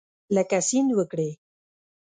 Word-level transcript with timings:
لکه 0.35 0.57
سیند 0.67 0.89
وکرې 0.97 1.29